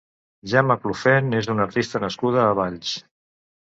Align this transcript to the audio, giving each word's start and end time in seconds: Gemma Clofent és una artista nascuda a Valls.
Gemma 0.53 0.77
Clofent 0.85 1.37
és 1.43 1.51
una 1.57 1.69
artista 1.69 2.05
nascuda 2.09 2.45
a 2.49 2.61
Valls. 2.65 3.01